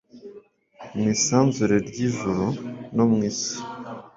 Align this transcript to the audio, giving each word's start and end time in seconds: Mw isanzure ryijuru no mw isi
Mw 0.95 1.03
isanzure 1.13 1.75
ryijuru 1.87 2.45
no 2.95 3.03
mw 3.11 3.19
isi 3.29 3.57